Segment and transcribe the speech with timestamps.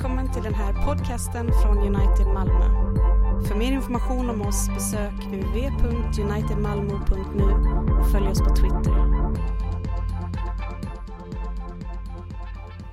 [0.00, 2.64] Välkommen till den här podcasten från United Malmö.
[3.48, 7.44] För mer information om oss besök uv.unitedmalmo.nu
[8.00, 8.92] och följ oss på Twitter.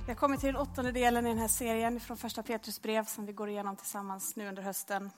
[0.08, 3.26] Jag kommer till den åttonde delen i den här serien från första Petrus brev som
[3.26, 5.10] vi går igenom tillsammans nu under hösten.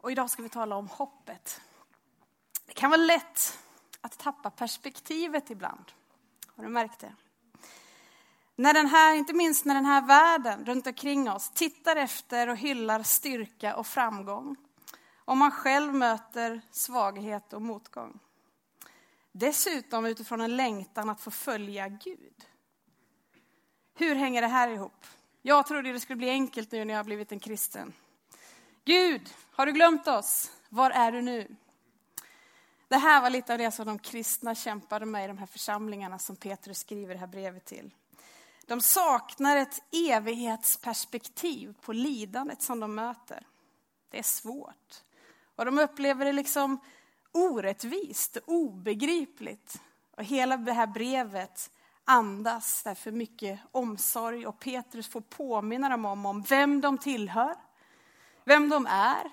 [0.00, 1.60] Och idag ska vi tala om hoppet.
[2.66, 3.58] Det kan vara lätt
[4.00, 5.84] att tappa perspektivet ibland.
[6.56, 7.12] Har du märkt det?
[8.60, 12.56] När den här, inte minst när den här världen runt omkring oss tittar efter och
[12.56, 14.56] hyllar styrka och framgång.
[15.16, 18.18] Om man själv möter svaghet och motgång.
[19.32, 22.46] Dessutom utifrån en längtan att få följa Gud.
[23.94, 25.06] Hur hänger det här ihop?
[25.42, 27.92] Jag trodde det skulle bli enkelt nu när jag har blivit en kristen.
[28.84, 30.52] Gud, har du glömt oss?
[30.68, 31.56] Var är du nu?
[32.88, 36.18] Det här var lite av det som de kristna kämpade med i de här församlingarna
[36.18, 37.90] som Petrus skriver det här brevet till.
[38.70, 43.46] De saknar ett evighetsperspektiv på lidandet som de möter.
[44.10, 45.02] Det är svårt.
[45.56, 46.80] Och de upplever det liksom
[47.32, 49.82] orättvist, obegripligt.
[50.16, 51.70] Och hela det här brevet
[52.04, 57.54] andas därför mycket omsorg och Petrus får påminna dem om, om vem de tillhör,
[58.44, 59.30] vem de är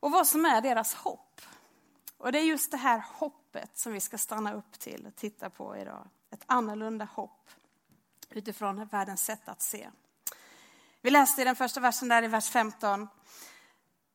[0.00, 1.40] och vad som är deras hopp.
[2.18, 5.50] Och det är just det här hoppet som vi ska stanna upp till och titta
[5.50, 6.08] på idag.
[6.30, 7.50] Ett annorlunda hopp
[8.30, 9.90] utifrån världens sätt att se.
[11.02, 13.08] Vi läste i den första versen där i vers 15.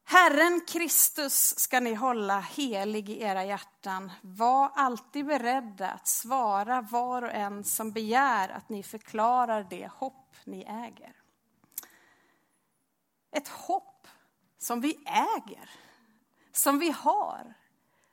[0.08, 4.12] Herren Kristus ska ni hålla helig i era hjärtan.
[4.22, 10.36] Var alltid beredda att svara var och en som begär att ni förklarar det hopp
[10.44, 11.14] ni äger.
[13.32, 14.08] Ett hopp
[14.58, 15.70] som vi äger,
[16.52, 17.54] som vi har.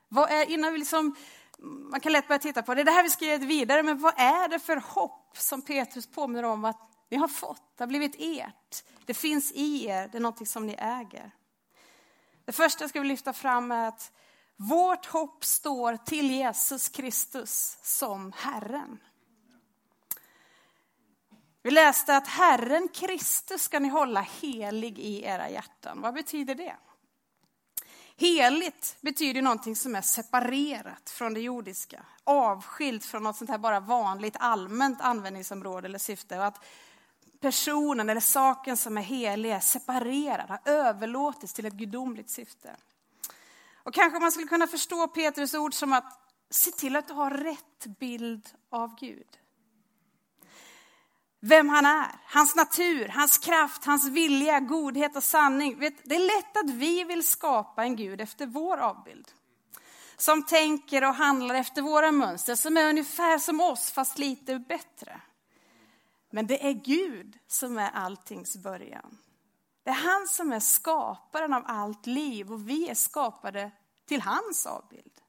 [0.09, 1.17] Vad är, innan vi liksom
[1.63, 2.85] man kan lätt börja titta på det.
[2.85, 6.43] Det här vi ska ge vidare, men vad är det för hopp som Petrus påminner
[6.43, 8.85] om att ni har fått, det har blivit ert.
[9.05, 11.31] Det finns i er, det är någonting som ni äger.
[12.45, 14.13] Det första jag ska vi lyfta fram är att
[14.57, 18.99] vårt hopp står till Jesus Kristus som Herren.
[21.63, 26.01] Vi läste att Herren Kristus ska ni hålla helig i era hjärtan.
[26.01, 26.77] Vad betyder det?
[28.23, 33.81] Heligt betyder någonting som är separerat från det jordiska, avskilt från något sånt här bara
[33.81, 36.39] vanligt allmänt användningsområde eller syfte.
[36.39, 36.65] Och att
[37.41, 42.77] personen eller saken som är helig är separerad, har överlåtits till ett gudomligt syfte.
[43.83, 47.31] Och kanske man skulle kunna förstå Petrus ord som att se till att du har
[47.31, 49.39] rätt bild av Gud
[51.45, 55.79] vem han är, hans natur, hans kraft, hans vilja, godhet och sanning.
[55.79, 59.33] Det är lätt att vi vill skapa en Gud efter vår avbild.
[60.17, 65.21] Som tänker och handlar efter våra mönster, som är ungefär som oss fast lite bättre.
[66.31, 69.19] Men det är Gud som är alltings början.
[69.85, 73.71] Det är han som är skaparen av allt liv och vi är skapade
[74.07, 75.22] till hans avbild.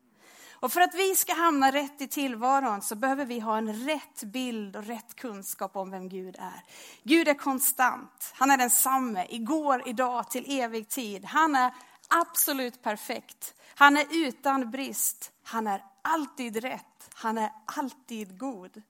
[0.63, 4.23] Och för att vi ska hamna rätt i tillvaron så behöver vi ha en rätt
[4.23, 6.63] bild och rätt kunskap om vem Gud är.
[7.03, 11.25] Gud är konstant, han är densamme, igår, idag, till evig tid.
[11.25, 11.73] Han är
[12.07, 18.81] absolut perfekt, han är utan brist, han är alltid rätt, han är alltid god.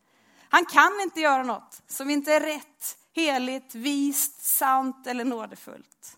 [0.50, 6.18] Han kan inte göra något som inte är rätt, heligt, vist, sant eller nådefullt.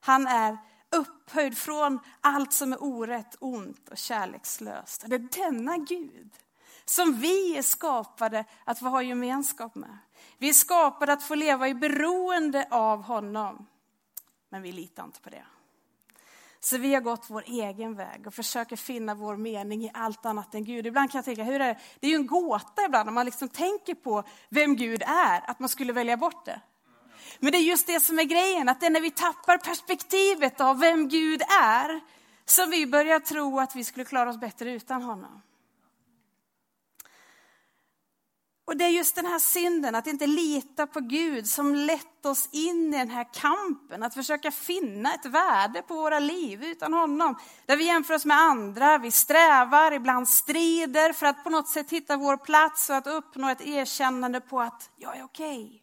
[0.00, 0.58] Han är
[0.92, 5.04] upphöjd från allt som är orätt, ont och kärlekslöst.
[5.06, 6.30] Det är denna Gud
[6.84, 9.98] som vi är skapade att få ha gemenskap med.
[10.38, 13.66] Vi är skapade att få leva i beroende av honom.
[14.48, 15.44] Men vi litar inte på det.
[16.60, 20.54] Så vi har gått vår egen väg och försöker finna vår mening i allt annat
[20.54, 20.86] än Gud.
[20.86, 21.80] Ibland kan jag tänka, hur är det?
[22.00, 25.58] Det är ju en gåta ibland när man liksom tänker på vem Gud är, att
[25.58, 26.60] man skulle välja bort det.
[27.38, 30.60] Men det är just det som är grejen, att det är när vi tappar perspektivet
[30.60, 32.00] av vem Gud är,
[32.44, 35.42] som vi börjar tro att vi skulle klara oss bättre utan honom.
[38.64, 42.48] Och det är just den här synden, att inte lita på Gud, som lett oss
[42.52, 47.38] in i den här kampen, att försöka finna ett värde på våra liv utan honom.
[47.66, 51.90] Där vi jämför oss med andra, vi strävar, ibland strider för att på något sätt
[51.90, 55.64] hitta vår plats och att uppnå ett erkännande på att jag är okej.
[55.64, 55.81] Okay.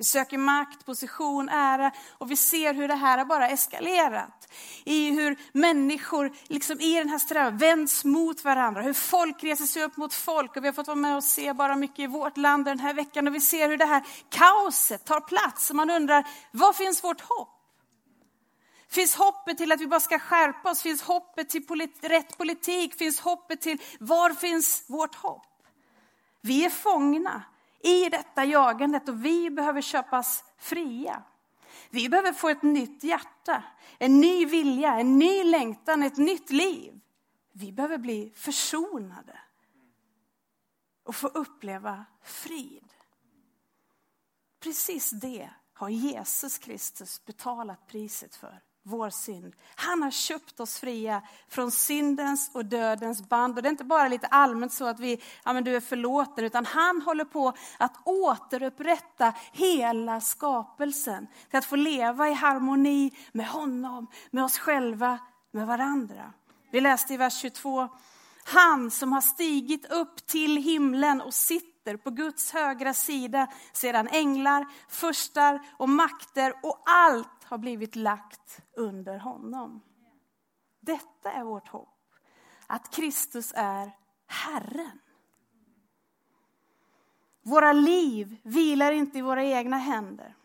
[0.00, 4.52] Vi söker makt, position, ära och vi ser hur det här har bara eskalerat.
[4.84, 9.82] I hur människor liksom i den här strävan vänds mot varandra, hur folk reser sig
[9.82, 10.56] upp mot folk.
[10.56, 12.94] Och vi har fått vara med och se bara mycket i vårt land den här
[12.94, 15.70] veckan och vi ser hur det här kaoset tar plats.
[15.70, 17.48] Och man undrar, var finns vårt hopp?
[18.88, 20.82] Finns hoppet till att vi bara ska skärpa oss?
[20.82, 22.94] Finns hoppet till polit rätt politik?
[22.94, 25.46] Finns hoppet till, var finns vårt hopp?
[26.40, 27.42] Vi är fångna
[27.80, 31.22] i detta jagandet och vi behöver köpas fria.
[31.90, 33.64] Vi behöver få ett nytt hjärta,
[33.98, 37.00] en ny vilja, en ny längtan, ett nytt liv.
[37.52, 39.38] Vi behöver bli försonade
[41.04, 42.94] och få uppleva frid.
[44.60, 49.54] Precis det har Jesus Kristus betalat priset för vår synd.
[49.74, 53.56] Han har köpt oss fria från syndens och dödens band.
[53.56, 56.44] Och det är inte bara lite allmänt så att vi, ja men du är förlåten,
[56.44, 61.26] utan han håller på att återupprätta hela skapelsen.
[61.50, 65.18] Till att få leva i harmoni med honom, med oss själva,
[65.50, 66.32] med varandra.
[66.72, 67.88] Vi läste i vers 22,
[68.44, 74.66] han som har stigit upp till himlen och sitter på Guds högra sida sedan änglar,
[74.88, 79.80] förstar och makter och allt har blivit lagt under honom.
[80.80, 81.98] Detta är vårt hopp,
[82.66, 83.90] att Kristus är
[84.26, 84.98] Herren.
[87.42, 90.36] Våra liv vilar inte i våra egna händer.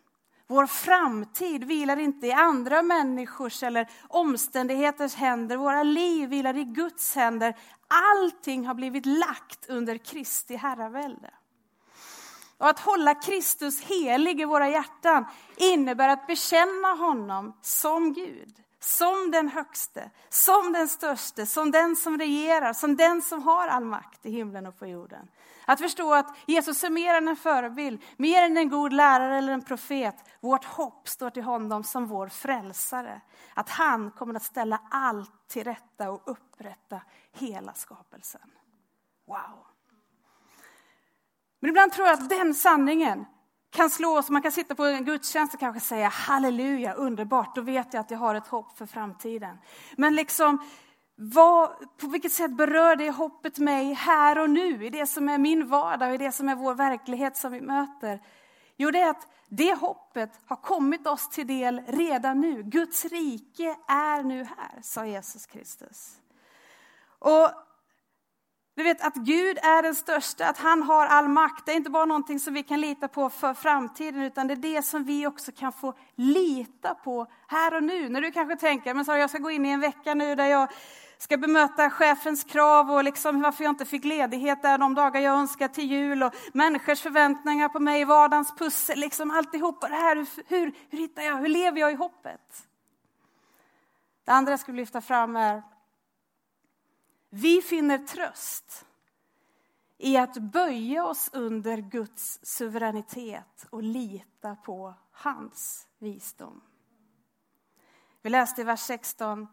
[0.48, 5.58] Vår framtid vilar inte i andra människors eller omständigheters händer.
[5.58, 7.56] Våra liv vilar i Guds händer.
[7.88, 11.34] Allting har blivit lagt under Kristi herravälde.
[12.58, 15.26] Och att hålla Kristus helig i våra hjärtan
[15.56, 22.18] innebär att bekänna honom som Gud, som den högste, som den störste, som den som
[22.18, 25.28] regerar, som den som har all makt i himlen och på jorden.
[25.66, 29.54] Att förstå att Jesus är mer än en förebild, mer än en god lärare eller
[29.54, 30.16] en profet.
[30.42, 33.22] Vårt hopp står till honom som vår frälsare.
[33.54, 37.02] Att han kommer att ställa allt till rätta och upprätta
[37.32, 38.52] hela skapelsen.
[39.28, 39.75] Wow!
[41.66, 43.26] Men ibland tror jag att den sanningen
[43.72, 44.30] kan slå oss.
[44.30, 48.12] Man kan sitta på en gudstjänst och kanske säga halleluja, underbart, då vet jag att
[48.12, 49.58] jag har ett hopp för framtiden.
[49.98, 50.60] Men liksom,
[51.16, 55.38] vad, på vilket sätt berör det hoppet mig här och nu, i det som är
[55.38, 58.22] min vardag, i det som är vår verklighet som vi möter?
[58.78, 62.64] Jo, det är att det hoppet har kommit oss till del redan nu.
[62.64, 66.16] Guds rike är nu här, sa Jesus Kristus.
[67.20, 67.65] Och
[68.76, 71.66] du vet att Gud är den största, att han har all makt.
[71.66, 74.76] Det är inte bara någonting som vi kan lita på för framtiden, utan det är
[74.76, 78.10] det som vi också kan få lita på här och nu.
[78.10, 80.46] När du kanske tänker, men så jag ska gå in i en vecka nu där
[80.46, 80.70] jag
[81.18, 85.40] ska bemöta chefens krav och liksom varför jag inte fick ledighet där de dagar jag
[85.40, 90.16] önskar till jul och människors förväntningar på mig, vardagens pussel, liksom alltihopa det här.
[90.16, 92.68] Hur, hur, hur hittar jag, hur lever jag i hoppet?
[94.26, 95.64] Det andra jag skulle lyfta fram är
[97.36, 98.86] vi finner tröst
[99.98, 106.62] i att böja oss under Guds suveränitet och lita på hans visdom.
[108.22, 109.48] Vi läste i vers 16.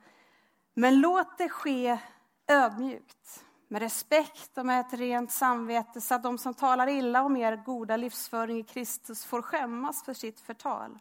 [0.75, 1.99] Men låt det ske
[2.47, 7.37] ödmjukt, med respekt och med ett rent samvete så att de som talar illa om
[7.37, 10.99] er goda livsföring i Kristus får skämmas för sitt förtal.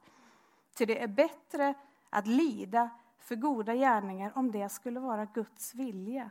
[0.76, 1.74] Ty det är bättre
[2.10, 2.90] att lida
[3.20, 6.30] för goda gärningar om det skulle vara Guds vilja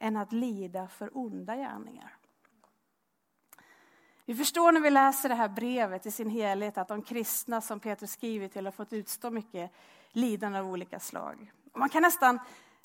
[0.00, 2.16] än att lida för onda gärningar.
[4.24, 7.80] Vi förstår när vi läser det här brevet i sin helhet att de kristna som
[7.80, 9.70] Petrus skrivit till har fått utstå mycket
[10.12, 11.52] lidande av olika slag.
[11.74, 12.38] man kan nästan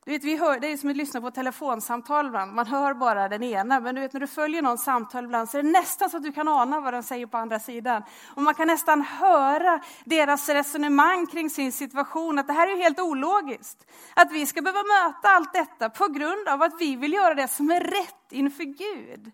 [0.05, 2.53] du vet, vi hör, det är som att lyssna på ett telefonsamtal ibland.
[2.53, 5.57] Man hör bara den ena, men du vet när du följer någon samtal ibland så
[5.57, 8.03] är det nästan så att du kan ana vad de säger på andra sidan.
[8.35, 12.99] Och man kan nästan höra deras resonemang kring sin situation, att det här är helt
[12.99, 13.87] ologiskt.
[14.13, 17.47] Att vi ska behöva möta allt detta på grund av att vi vill göra det
[17.47, 19.31] som är rätt inför Gud.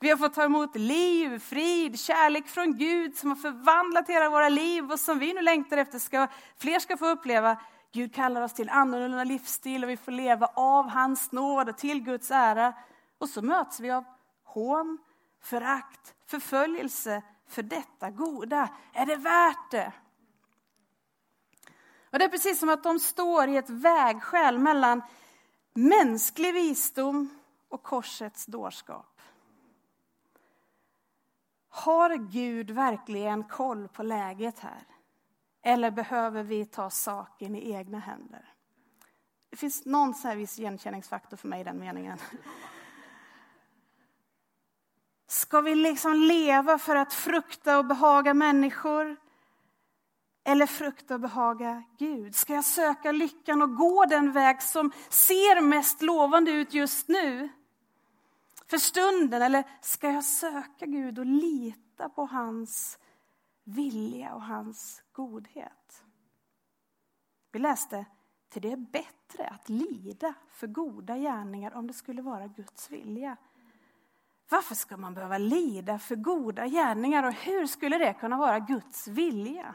[0.00, 4.48] Vi har fått ta emot liv, frid, kärlek från Gud som har förvandlat hela våra
[4.48, 6.28] liv och som vi nu längtar efter ska
[6.58, 7.56] fler ska få uppleva.
[7.94, 12.02] Gud kallar oss till annorlunda livsstil och vi får leva av hans nåd och till
[12.02, 12.74] Guds ära.
[13.18, 14.04] Och så möts vi av
[14.44, 14.98] hån,
[15.40, 18.68] förakt, förföljelse för detta goda.
[18.92, 19.92] Är det värt det?
[22.10, 25.02] Och Det är precis som att de står i ett vägskäl mellan
[25.74, 27.28] mänsklig visdom
[27.68, 29.20] och korsets dårskap.
[31.68, 34.93] Har Gud verkligen koll på läget här?
[35.66, 38.54] Eller behöver vi ta saken i egna händer?
[39.50, 42.18] Det finns någon så här viss igenkänningsfaktor för mig i den meningen.
[45.26, 49.16] Ska vi liksom leva för att frukta och behaga människor?
[50.44, 52.34] Eller frukta och behaga Gud?
[52.34, 57.48] Ska jag söka lyckan och gå den väg som ser mest lovande ut just nu?
[58.66, 59.42] För stunden?
[59.42, 62.98] Eller ska jag söka Gud och lita på hans
[63.64, 66.04] vilja och hans godhet.
[67.52, 68.04] Vi läste
[68.48, 73.36] till det är bättre att lida för goda gärningar om det skulle vara Guds vilja.
[74.48, 79.08] Varför ska man behöva lida för goda gärningar och hur skulle det kunna vara Guds
[79.08, 79.74] vilja?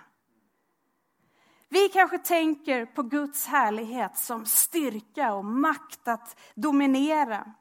[1.69, 7.53] Vi kanske tänker på Guds härlighet som styrka och makt att dominera.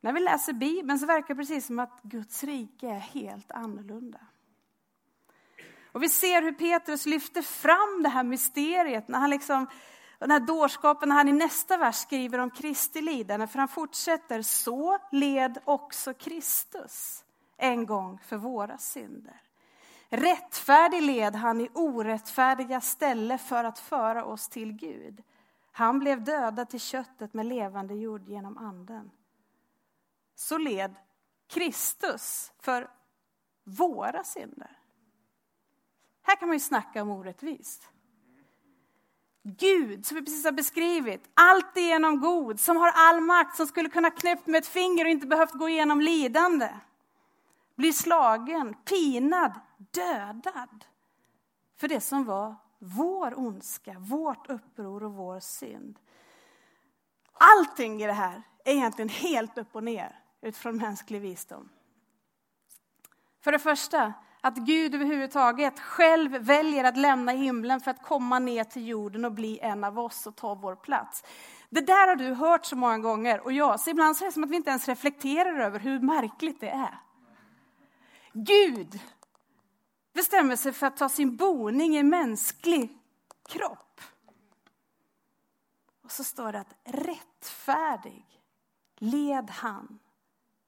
[0.00, 4.20] När vi läser Bibeln så verkar det precis som att Guds rike är helt annorlunda.
[5.96, 9.66] Och vi ser hur Petrus lyfter fram det här mysteriet när han liksom
[10.18, 14.42] den här dårskapen när han i nästa vers skriver om Kristi lidande, för han fortsätter,
[14.42, 17.24] så led också Kristus
[17.56, 19.40] en gång för våra synder.
[20.08, 25.22] Rättfärdig led han i orättfärdiga ställe för att föra oss till Gud.
[25.72, 29.10] Han blev dödad till köttet med levande jord genom anden.
[30.34, 30.94] Så led
[31.48, 32.90] Kristus för
[33.64, 34.76] våra synder.
[36.26, 37.88] Här kan man ju snacka om orättvist.
[39.42, 44.10] Gud, som vi precis har beskrivit, alltigenom god, som har all makt, som skulle kunna
[44.10, 46.68] knäppt med ett finger och inte behövt gå igenom lidande.
[47.74, 50.84] Blir slagen, pinad, dödad.
[51.76, 55.98] För det som var vår ondska, vårt uppror och vår synd.
[57.32, 61.68] Allting i det här är egentligen helt upp och ner utifrån mänsklig visdom.
[63.40, 64.12] För det första,
[64.46, 69.32] att Gud överhuvudtaget själv väljer att lämna himlen för att komma ner till jorden och
[69.32, 71.24] bli en av oss och ta vår plats.
[71.70, 74.32] Det där har du hört så många gånger och jag, så ibland så är det
[74.32, 76.98] som att vi inte ens reflekterar över hur märkligt det är.
[78.32, 79.00] Gud
[80.14, 82.98] bestämmer sig för att ta sin boning i mänsklig
[83.48, 84.00] kropp.
[86.04, 88.26] Och så står det att rättfärdig
[88.96, 89.98] led han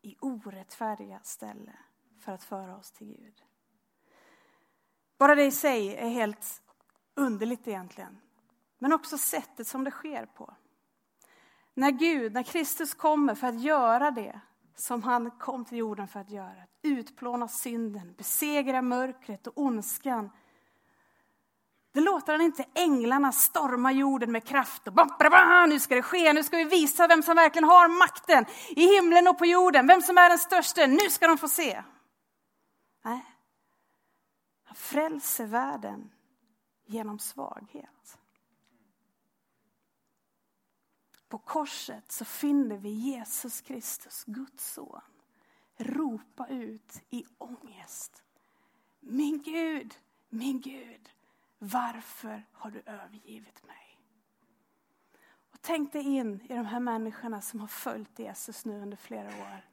[0.03, 1.73] i orättfärdiga ställe
[2.21, 3.43] för att föra oss till Gud.
[5.19, 6.63] Bara det i sig är helt
[7.17, 8.21] underligt egentligen.
[8.79, 10.55] Men också sättet som det sker på.
[11.75, 14.41] När Gud, när Kristus kommer för att göra det
[14.77, 16.65] som han kom till jorden för att göra.
[16.83, 20.31] Utplåna synden, besegra mörkret och ondskan.
[21.95, 26.33] Det låter han inte änglarna storma jorden med kraft och bam, nu ska det ske,
[26.33, 30.03] nu ska vi visa vem som verkligen har makten i himlen och på jorden, vem
[30.03, 31.83] som är den största, nu ska de få se.
[34.89, 36.11] Frälser världen
[36.87, 38.19] genom svaghet.
[41.29, 45.01] På korset så finner vi Jesus Kristus, Guds son,
[45.77, 48.23] ropa ut i ångest.
[49.01, 49.95] Min Gud,
[50.29, 51.11] min Gud,
[51.59, 54.01] varför har du övergivit mig?
[55.53, 59.29] Och tänk dig in i de här människorna som har följt Jesus nu under flera
[59.29, 59.68] år.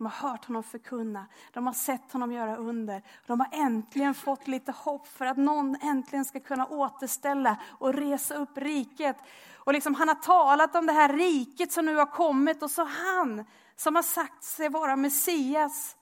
[0.00, 3.02] De har hört honom förkunna, de har sett honom göra under.
[3.26, 8.34] De har äntligen fått lite hopp för att någon äntligen ska kunna återställa och resa
[8.34, 9.16] upp riket.
[9.54, 12.84] Och liksom han har talat om det här riket som nu har kommit och så
[12.84, 13.44] han
[13.76, 15.96] som har sagt sig vara Messias,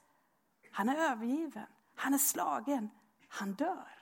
[0.73, 2.91] han är övergiven, han är slagen,
[3.29, 3.99] han dör.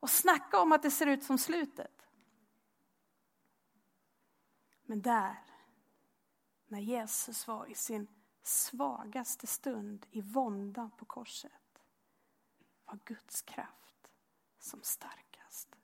[0.00, 2.06] Och snacka om att det ser ut som slutet.
[4.86, 5.48] Men där
[6.68, 8.06] när Jesus var i sin
[8.42, 11.82] svagaste stund i våndan på korset
[12.84, 14.12] var Guds kraft
[14.58, 15.76] som starkast.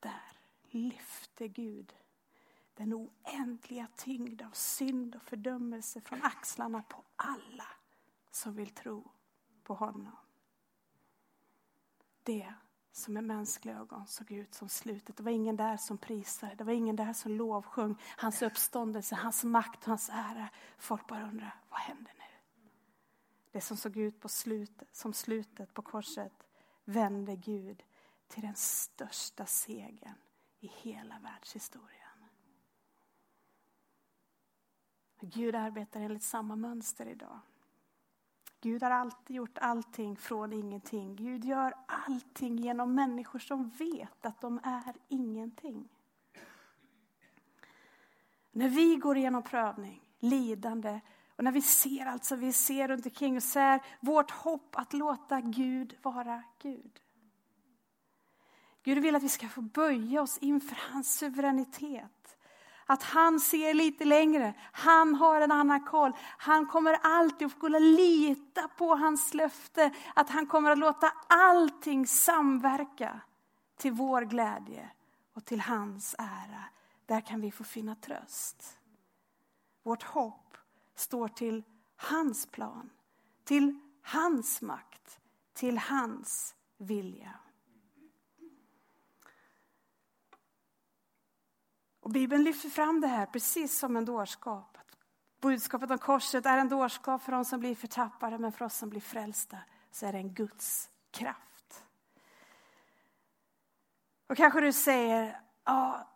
[0.00, 1.94] Där lyfte Gud
[2.74, 7.68] den oändliga tyngd av synd och fördömelse från axlarna på alla
[8.30, 9.10] som vill tro
[9.62, 10.16] på honom.
[12.22, 12.54] Det
[12.92, 15.16] som med mänskliga ögon såg ut som slutet.
[15.16, 19.44] Det var ingen där som prisade, det var ingen där som lovsjung hans uppståndelse, hans
[19.44, 20.48] makt och hans ära.
[20.78, 22.24] Folk bara undrar, vad händer nu?
[23.50, 26.46] Det som såg ut på slutet, som slutet på korset
[26.84, 27.82] vände Gud
[28.28, 30.18] till den största segern
[30.60, 31.98] i hela världshistorien.
[35.20, 37.40] Gud arbetar enligt samma mönster idag.
[38.62, 41.16] Gud har alltid gjort allting från ingenting.
[41.16, 45.88] Gud gör allting genom människor som vet att de är ingenting.
[48.52, 51.00] När vi går igenom prövning, lidande
[51.36, 54.92] och när vi ser allt som vi ser runt omkring och ser vårt hopp att
[54.92, 57.00] låta Gud vara Gud.
[58.82, 62.38] Gud vill att vi ska få böja oss inför hans suveränitet.
[62.86, 64.54] Att han ser lite längre.
[64.72, 66.12] Han har en annan koll.
[66.38, 69.94] Han kommer alltid att kunna lita på hans löfte.
[70.14, 73.20] Att han kommer att låta allting samverka
[73.76, 74.90] till vår glädje
[75.34, 76.64] och till hans ära.
[77.06, 78.78] Där kan vi få finna tröst.
[79.82, 80.56] Vårt hopp
[80.94, 81.62] står till
[81.96, 82.90] hans plan,
[83.44, 85.20] till hans makt,
[85.52, 87.38] till hans vilja.
[92.00, 94.78] Och Bibeln lyfter fram det här precis som en dårskap.
[95.40, 98.90] Budskapet om korset är en dårskap för de som blir förtappade, men för oss som
[98.90, 99.58] blir frälsta
[99.90, 101.84] så är det en Guds kraft.
[104.26, 106.08] Och kanske du säger, ja,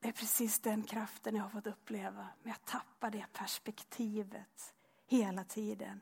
[0.00, 4.74] det är precis den kraften jag har fått uppleva, men jag tappar det perspektivet
[5.06, 6.00] hela tiden.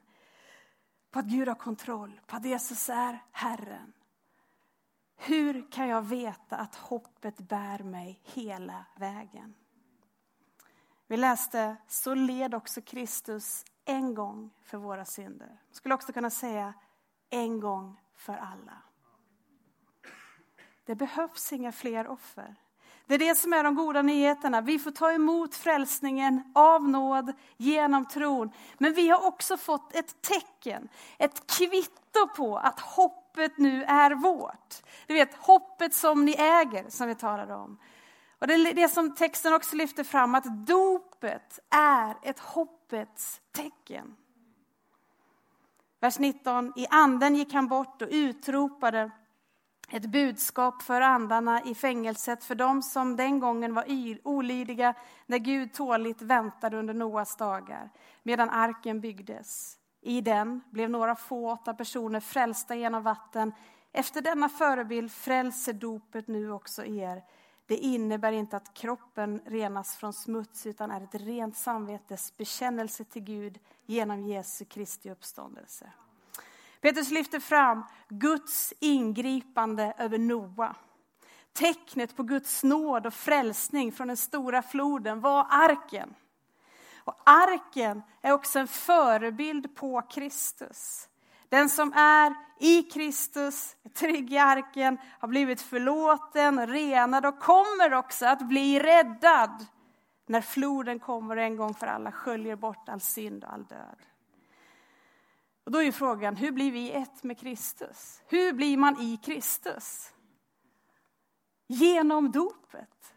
[1.11, 3.93] På att Gud har kontroll, på att Jesus är Herren.
[5.23, 9.55] Hur kan jag veta att hoppet bär mig hela vägen?
[11.07, 15.61] Vi läste, så led också Kristus en gång för våra synder.
[15.73, 16.75] Skulle också kunna säga
[17.31, 18.83] en gång för alla.
[20.85, 22.57] Det behövs inga fler offer.
[23.07, 24.61] Det är det som är de goda nyheterna.
[24.61, 28.51] Vi får ta emot frälsningen av nåd genom tron.
[28.79, 32.81] Men vi har också fått ett tecken, ett kvitto på att
[33.31, 34.83] hoppet nu är vårt.
[35.07, 37.79] Du vet, hoppet som ni äger, som vi talade om.
[38.39, 44.17] Och det är det som texten också lyfter fram, att dopet är ett hoppets tecken.
[46.01, 49.11] Vers 19, i anden gick han bort och utropade
[49.91, 53.85] ett budskap för andarna i fängelset, för dem som den gången var
[54.25, 54.95] olydiga
[55.27, 57.91] när Gud tåligt väntade under Noas dagar,
[58.23, 59.80] medan arken byggdes.
[60.01, 63.53] I den blev några få, åtta personer frälsta genom vatten.
[63.93, 67.23] Efter denna förebild frälser dopet nu också er.
[67.67, 73.23] Det innebär inte att kroppen renas från smuts, utan är ett rent samvetes bekännelse till
[73.23, 75.93] Gud genom Jesu Kristi uppståndelse.
[76.81, 80.75] Petrus lyfter fram Guds ingripande över Noa.
[81.53, 86.15] Tecknet på Guds nåd och frälsning från den stora floden var arken.
[87.05, 91.09] Och arken är också en förebild på Kristus.
[91.49, 98.27] Den som är i Kristus, trygg i arken, har blivit förlåten, renad och kommer också
[98.27, 99.67] att bli räddad
[100.27, 103.99] när floden kommer en gång för alla sköljer bort all synd och all död.
[105.65, 108.23] Och då är frågan, hur blir vi ett med Kristus?
[108.27, 110.13] Hur blir man i Kristus?
[111.67, 113.15] Genom dopet.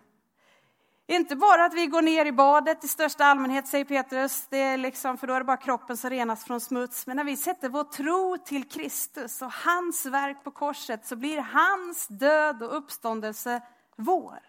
[1.07, 4.77] Inte bara att vi går ner i badet i största allmänhet, säger Petrus, det är
[4.77, 7.07] liksom, för då är det bara kroppen som renas från smuts.
[7.07, 11.37] Men när vi sätter vår tro till Kristus och hans verk på korset så blir
[11.37, 13.61] hans död och uppståndelse
[13.95, 14.39] vår.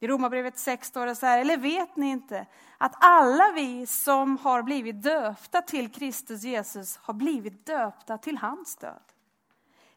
[0.00, 2.46] I Romarbrevet 6 står det så här, eller vet ni inte
[2.78, 8.76] att alla vi som har blivit döpta till Kristus Jesus har blivit döpta till hans
[8.76, 9.02] död.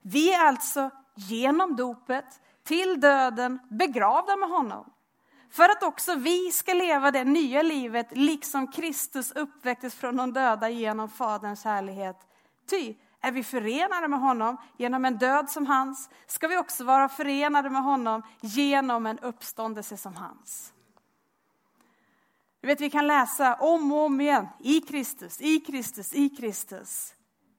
[0.01, 4.93] Vi är alltså genom dopet till döden begravda med honom.
[5.49, 10.69] För att också vi ska leva det nya livet liksom Kristus uppväcktes från de döda
[10.69, 12.17] genom Faderns härlighet.
[12.69, 17.09] Ty är vi förenade med honom genom en död som hans, ska vi också vara
[17.09, 20.73] förenade med honom genom en uppståndelse som hans.
[22.61, 27.13] Du vet, vi kan läsa om och om igen, i Kristus, i Kristus, i Kristus.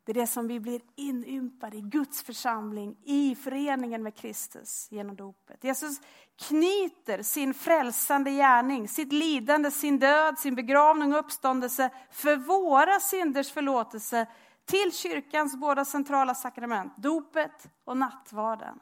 [0.05, 5.17] Det är det som vi blir inympade i Guds församling, i föreningen med Kristus genom
[5.17, 5.65] dopet.
[5.65, 6.01] Jesus
[6.49, 13.53] knyter sin frälsande gärning, sitt lidande, sin död, sin begravning och uppståndelse för våra synders
[13.53, 14.27] förlåtelse
[14.65, 18.79] till kyrkans båda centrala sakrament, dopet och nattvarden.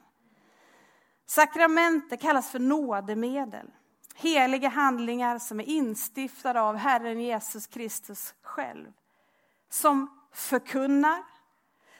[1.25, 3.71] Sakramentet kallas för nådemedel.
[4.15, 8.87] Heliga handlingar som är instiftade av Herren Jesus Kristus själv.
[9.69, 11.23] Som förkunnar,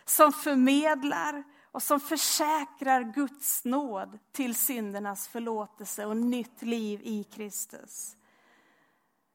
[0.06, 8.16] som förmedlar och som försäkrar Guds nåd till syndernas förlåtelse och nytt liv i Kristus.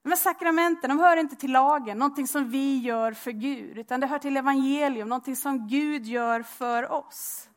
[0.03, 4.07] Men sakramenten de hör inte till lagen, någonting som vi gör för Gud, utan det
[4.07, 7.49] hör till evangelium, någonting som Gud gör för oss.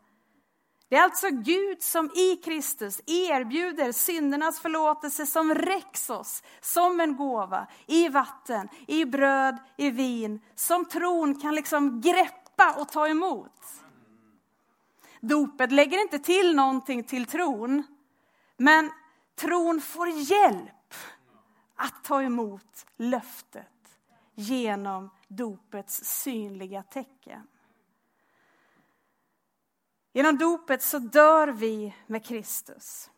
[0.91, 7.17] Det är alltså Gud som i Kristus erbjuder syndernas förlåtelse som räcks oss som en
[7.17, 13.83] gåva i vatten, i bröd, i vin, som tron kan liksom greppa och ta emot.
[15.21, 17.83] Dopet lägger inte till någonting till tron,
[18.57, 18.91] men
[19.35, 20.95] tron får hjälp
[21.77, 23.67] att ta emot löftet
[24.35, 27.47] genom dopets synliga tecken.
[30.13, 33.11] Genom dopet så dör vi med Kristus.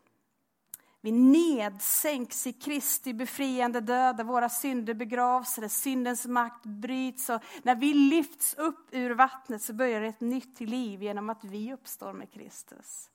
[1.01, 7.31] Vi nedsänks i Kristi befriande död där våra synder begravs, där syndens makt bryts.
[7.31, 11.73] Och när vi lyfts upp ur vattnet så börjar ett nytt liv genom att vi
[11.73, 13.11] uppstår med Kristus.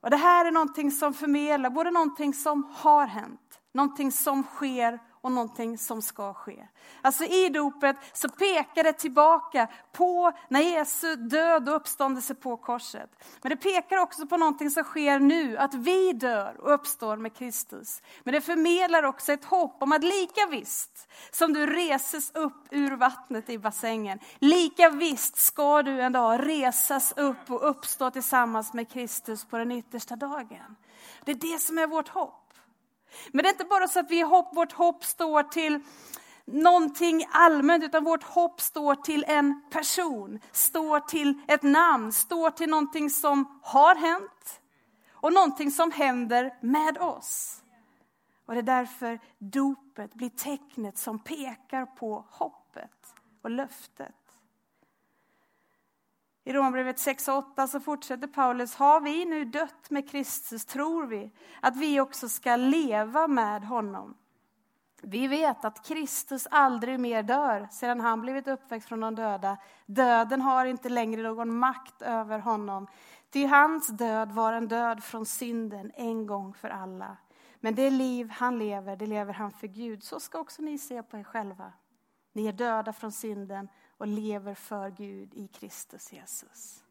[0.00, 4.98] Och det här är någonting som förmedlar både någonting som har hänt, någonting som sker
[5.24, 6.66] och någonting som ska ske.
[7.02, 13.10] Alltså i dopet så pekar det tillbaka på när Jesu död och uppståndelse på korset.
[13.42, 17.34] Men det pekar också på någonting som sker nu, att vi dör och uppstår med
[17.34, 18.02] Kristus.
[18.22, 22.96] Men det förmedlar också ett hopp om att lika visst som du reses upp ur
[22.96, 28.88] vattnet i bassängen, lika visst ska du en dag resas upp och uppstå tillsammans med
[28.88, 30.76] Kristus på den yttersta dagen.
[31.24, 32.40] Det är det som är vårt hopp.
[33.32, 35.80] Men det är inte bara så att vi hopp, vårt hopp står till
[36.44, 42.70] någonting allmänt, utan vårt hopp står till en person, står till ett namn, står till
[42.70, 44.60] någonting som har hänt
[45.12, 47.62] och någonting som händer med oss.
[48.46, 54.23] Och det är därför dopet blir tecknet som pekar på hoppet och löftet.
[56.46, 61.06] I Romarbrevet 6 och 8 så fortsätter Paulus, har vi nu dött med Kristus tror
[61.06, 64.16] vi att vi också ska leva med honom.
[65.02, 69.56] Vi vet att Kristus aldrig mer dör sedan han blivit uppväckt från de döda.
[69.86, 72.86] Döden har inte längre någon makt över honom.
[73.30, 77.16] Ty hans död var en död från synden en gång för alla.
[77.60, 80.02] Men det liv han lever, det lever han för Gud.
[80.02, 81.72] Så ska också ni se på er själva.
[82.34, 86.84] Ni är döda från synden och lever för Gud i Kristus Jesus.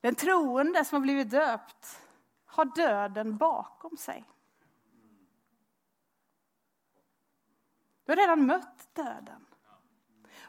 [0.00, 2.00] Den troende som har blivit döpt
[2.44, 4.24] har döden bakom sig.
[8.04, 9.46] Du har redan mött döden.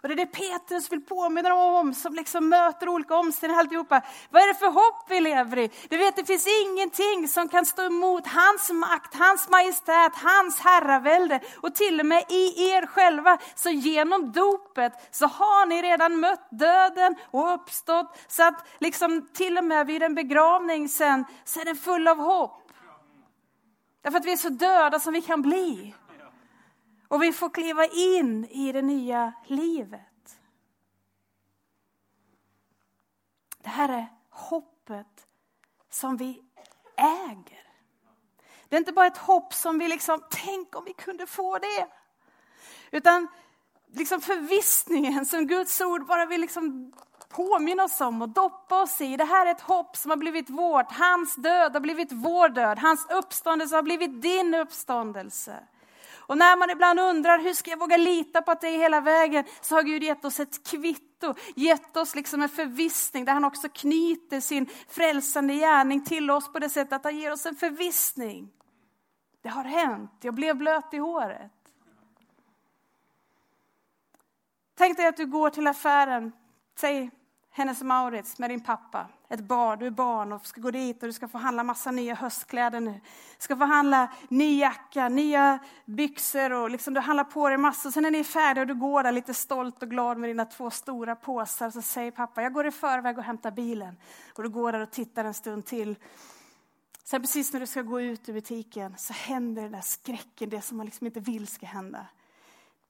[0.02, 4.02] Och det är det Petrus vill påminna dem om, som liksom möter olika omständigheter alltihopa.
[4.30, 5.72] Vad är det för hopp vi lever i?
[5.90, 11.40] Du vet, det finns ingenting som kan stå emot hans makt, hans majestät, hans herravälde.
[11.62, 16.48] Och till och med i er själva, så genom dopet så har ni redan mött
[16.52, 18.18] döden och uppstått.
[18.28, 22.18] Så att liksom till och med vid en begravning sen, så är den full av
[22.18, 22.62] hopp.
[24.02, 25.96] Därför att vi är så döda som vi kan bli.
[27.12, 30.39] Och vi får kliva in i det nya livet.
[33.58, 35.28] Det här är hoppet
[35.89, 36.41] som vi
[36.97, 37.67] äger.
[38.69, 41.88] Det är inte bara ett hopp som vi liksom, tänk om vi kunde få det.
[42.91, 43.28] Utan
[43.93, 46.93] liksom förvissningen som Guds ord bara vill liksom
[47.30, 49.17] påminna oss om och doppa oss i.
[49.17, 50.91] Det här är ett hopp som har blivit vårt.
[50.91, 52.80] Hans död har blivit vår död.
[52.80, 55.67] Hans uppståndelse har blivit din uppståndelse.
[56.21, 59.01] Och när man ibland undrar, hur ska jag våga lita på att det är hela
[59.01, 59.43] vägen?
[59.62, 63.69] Så har Gud gett oss ett kvitto, gett oss liksom en förvissning där han också
[63.69, 68.49] knyter sin frälsande gärning till oss på det sättet att han ger oss en förvissning.
[69.41, 71.51] Det har hänt, jag blev blöt i håret.
[74.75, 76.31] Tänk dig att du går till affären,
[76.75, 77.12] säg
[77.51, 81.10] Hennes Maurits med din pappa, ett barn, du är barn och ska gå dit och
[81.10, 82.91] du ska få handla massa nya höstkläder nu.
[82.91, 87.91] Du ska få handla ny jacka, nya byxor och liksom du handlar på dig massor.
[87.91, 90.46] Sen när ni är färdiga och du går där lite stolt och glad med dina
[90.46, 91.70] två stora påsar.
[91.70, 93.98] Så säger pappa, jag går i förväg och hämtar bilen.
[94.36, 95.96] Och du går där och tittar en stund till.
[97.04, 100.62] Sen precis när du ska gå ut ur butiken så händer den där skräcken, det
[100.62, 102.06] som man liksom inte vill ska hända.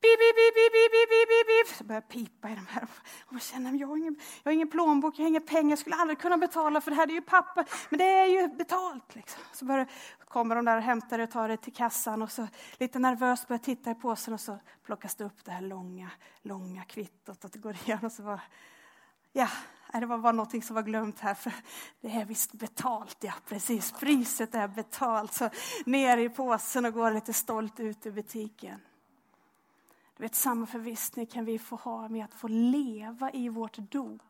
[0.01, 1.77] Bip, bip, bip, bip, bip, bip, bip, bip.
[1.77, 2.83] Så börjar pipa i de här.
[3.25, 5.79] Och jag känner, jag har, ingen, jag har ingen plånbok, jag har inga pengar, jag
[5.79, 7.65] skulle aldrig kunna betala för det här, det är ju pappa.
[7.89, 9.15] Men det är ju betalt.
[9.15, 9.41] Liksom.
[9.53, 9.87] Så börjar,
[10.27, 13.47] kommer de där och hämtar det och tar det till kassan och så lite nervöst
[13.47, 16.09] börjar jag titta i påsen och så plockas det upp det här långa,
[16.41, 18.41] långa kvittot och det går igenom och så bara,
[19.33, 19.47] ja,
[19.93, 21.53] det var bara någonting som var glömt här, för
[22.01, 23.17] det är visst betalt.
[23.19, 25.33] Ja, precis, priset är betalt.
[25.33, 25.49] Så
[25.85, 28.79] ner i påsen och går lite stolt ut ur butiken.
[30.21, 34.21] Vet, samma förvissning kan vi få ha med att få leva i vårt dop.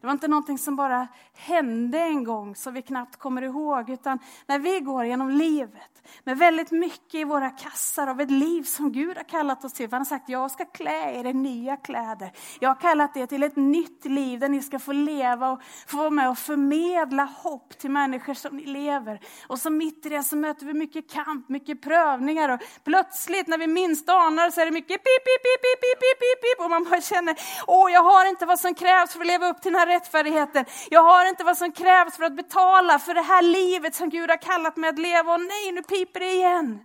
[0.00, 4.18] Det var inte någonting som bara hände en gång som vi knappt kommer ihåg, utan
[4.46, 8.92] när vi går genom livet med väldigt mycket i våra kassar av ett liv som
[8.92, 9.90] Gud har kallat oss till.
[9.90, 12.32] Han har sagt, jag ska klä er i nya kläder.
[12.60, 15.96] Jag har kallat er till ett nytt liv där ni ska få leva och få
[15.96, 19.20] vara med och förmedla hopp till människor som ni lever.
[19.46, 23.58] Och så mitt i det så möter vi mycket kamp, mycket prövningar och plötsligt när
[23.58, 26.64] vi minst anar så är det mycket pip, pip, pip, pip, pip, pip, pip, pip
[26.64, 27.34] och man bara känner,
[27.66, 30.64] åh jag har inte vad som krävs för att leva upp till den här rättfärdigheten.
[30.90, 34.30] Jag har inte vad som krävs för att betala för det här livet som Gud
[34.30, 35.32] har kallat mig att leva.
[35.32, 36.80] Och nej, nu piper det igen.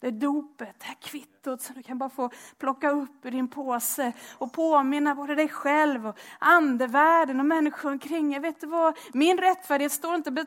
[0.00, 3.48] Det är dopet, det här kvittot som du kan bara få plocka upp ur din
[3.48, 8.32] påse och påminna både dig själv och andevärlden och människor omkring.
[8.32, 10.46] Jag vet du vad, min rättfärdighet står inte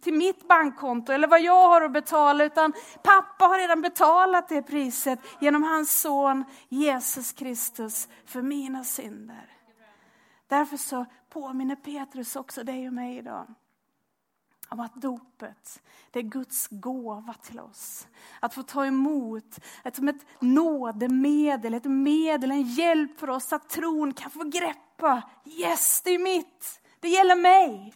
[0.00, 2.72] till mitt bankkonto eller vad jag har att betala utan
[3.02, 9.56] pappa har redan betalat det priset genom hans son Jesus Kristus för mina synder.
[10.48, 13.54] Därför så påminner Petrus också dig och mig idag
[14.70, 18.08] om att dopet, det är Guds gåva till oss.
[18.40, 23.68] Att få ta emot ett, som ett nådemedel, ett medel, en hjälp för oss att
[23.68, 25.22] tron kan få greppa.
[25.44, 27.94] Yes, det är mitt, det gäller mig.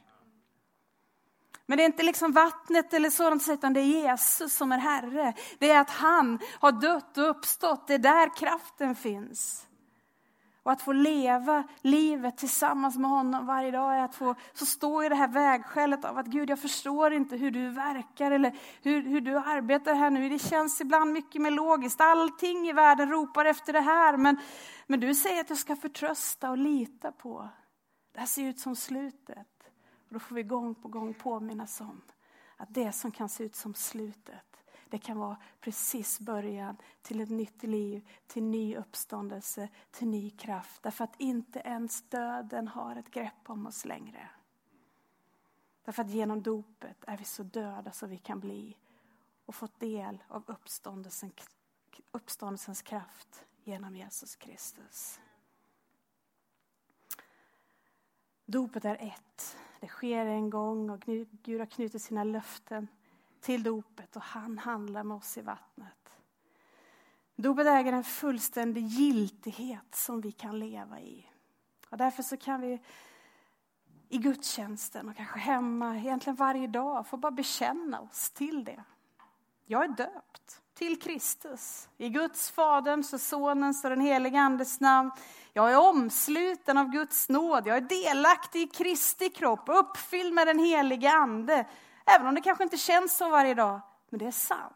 [1.66, 5.34] Men det är inte liksom vattnet eller sådant, utan det är Jesus som är Herre.
[5.58, 9.66] Det är att han har dött och uppstått, det är där kraften finns.
[10.64, 15.04] Och att få leva livet tillsammans med honom varje dag är att få så stå
[15.04, 19.02] i det här vägskälet av att Gud, jag förstår inte hur du verkar eller hur,
[19.02, 20.28] hur du arbetar här nu.
[20.28, 22.00] Det känns ibland mycket mer logiskt.
[22.00, 24.16] Allting i världen ropar efter det här.
[24.16, 24.36] Men,
[24.86, 27.48] men du säger att jag ska förtrösta och lita på.
[28.12, 29.70] Det här ser ut som slutet.
[30.08, 32.02] Och då får vi gång på gång påminnas om
[32.56, 34.53] att det som kan se ut som slutet,
[34.94, 40.82] det kan vara precis början till ett nytt liv, till ny uppståndelse, till ny kraft.
[40.82, 44.30] Därför att inte ens döden har ett grepp om oss längre.
[45.84, 48.76] Därför att genom dopet är vi så döda som vi kan bli
[49.46, 51.32] och fått del av uppståndelsen,
[52.12, 55.20] uppståndelsens kraft genom Jesus Kristus.
[58.46, 59.56] Dopet är ett.
[59.80, 61.00] Det sker en gång och
[61.42, 62.88] Gud har knutit sina löften
[63.44, 66.18] till dopet och han handlar med oss i vattnet.
[67.36, 71.30] Dopet äger en fullständig giltighet som vi kan leva i.
[71.90, 72.80] Och därför så kan vi
[74.08, 78.84] i gudstjänsten och kanske hemma, egentligen varje dag, få bara bekänna oss till det.
[79.66, 81.88] Jag är döpt till Kristus.
[81.96, 85.10] I Guds, Faderns och Sonens och den helige Andes namn.
[85.52, 87.66] Jag är omsluten av Guds nåd.
[87.66, 91.66] Jag är delaktig i Kristi kropp, uppfylld med den helige Ande.
[92.04, 94.74] Även om det kanske inte känns så varje dag, men det är sant.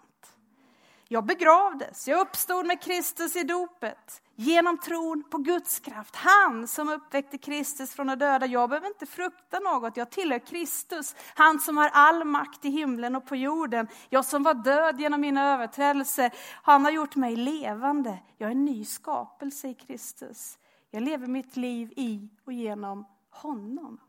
[1.10, 4.22] Jag begravdes, jag uppstod med Kristus i dopet.
[4.34, 6.16] Genom tron på Guds kraft.
[6.16, 8.46] Han som uppväckte Kristus från de döda.
[8.46, 11.16] Jag behöver inte frukta något, jag tillhör Kristus.
[11.34, 13.88] Han som har all makt i himlen och på jorden.
[14.08, 16.30] Jag som var död genom mina överträdelser.
[16.62, 18.18] Han har gjort mig levande.
[18.36, 20.58] Jag är en ny skapelse i Kristus.
[20.90, 24.00] Jag lever mitt liv i och genom honom.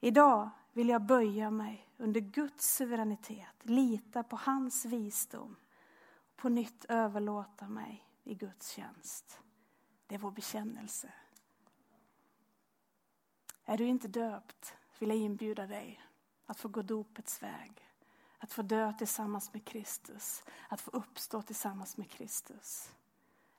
[0.00, 5.56] Idag vill jag böja mig under Guds suveränitet, lita på hans visdom
[6.30, 9.40] och på nytt överlåta mig i Guds tjänst.
[10.06, 11.12] Det är vår bekännelse.
[13.64, 16.00] Är du inte döpt vill jag inbjuda dig
[16.46, 17.86] att få gå dopets väg.
[18.38, 22.90] Att få dö tillsammans med Kristus, att få uppstå tillsammans med Kristus.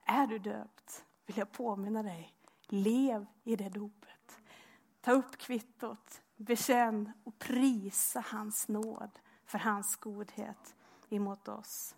[0.03, 2.33] Är du döpt vill jag påminna dig,
[2.67, 4.39] lev i det dopet.
[5.01, 10.75] Ta upp kvittot, bekänn och prisa hans nåd för hans godhet
[11.09, 11.95] emot oss.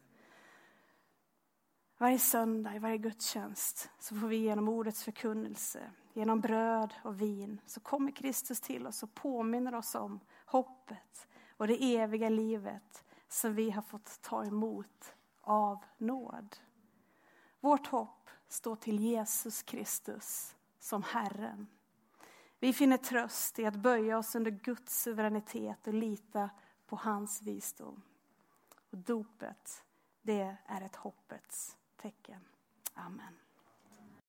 [1.97, 7.61] Varje söndag, i varje gudstjänst, så får vi genom ordets förkunnelse, genom bröd och vin,
[7.65, 11.27] så kommer Kristus till oss och påminner oss om hoppet
[11.57, 16.55] och det eviga livet som vi har fått ta emot av nåd.
[17.59, 21.67] Vårt hopp står till Jesus Kristus som Herren.
[22.63, 26.49] Vi finner tröst i att böja oss under Guds suveränitet och lita
[26.85, 28.01] på hans visdom.
[28.91, 29.83] Och dopet,
[30.21, 32.39] det är ett hoppets tecken.
[32.93, 33.42] Amen.